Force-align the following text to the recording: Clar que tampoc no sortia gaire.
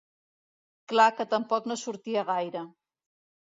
Clar 0.93 1.05
que 1.19 1.27
tampoc 1.33 1.69
no 1.73 1.77
sortia 1.83 2.25
gaire. 2.31 2.65